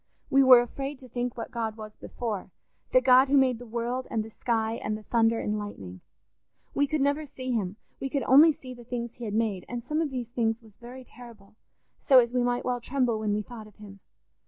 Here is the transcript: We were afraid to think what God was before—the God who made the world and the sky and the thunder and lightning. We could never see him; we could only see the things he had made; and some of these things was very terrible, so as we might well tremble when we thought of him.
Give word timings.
We 0.31 0.41
were 0.41 0.61
afraid 0.63 0.97
to 0.97 1.07
think 1.07 1.37
what 1.37 1.51
God 1.51 1.77
was 1.77 1.95
before—the 1.95 3.01
God 3.01 3.27
who 3.27 3.37
made 3.37 3.59
the 3.59 3.67
world 3.67 4.07
and 4.09 4.23
the 4.25 4.31
sky 4.31 4.79
and 4.83 4.97
the 4.97 5.03
thunder 5.03 5.39
and 5.39 5.59
lightning. 5.59 6.01
We 6.73 6.87
could 6.87 7.01
never 7.01 7.23
see 7.23 7.51
him; 7.51 7.75
we 7.99 8.09
could 8.09 8.23
only 8.23 8.51
see 8.51 8.73
the 8.73 8.83
things 8.83 9.13
he 9.13 9.25
had 9.25 9.35
made; 9.35 9.63
and 9.69 9.83
some 9.83 10.01
of 10.01 10.09
these 10.09 10.29
things 10.29 10.63
was 10.63 10.75
very 10.77 11.03
terrible, 11.03 11.55
so 11.99 12.17
as 12.17 12.33
we 12.33 12.41
might 12.41 12.65
well 12.65 12.81
tremble 12.81 13.19
when 13.19 13.35
we 13.35 13.43
thought 13.43 13.67
of 13.67 13.75
him. 13.75 13.99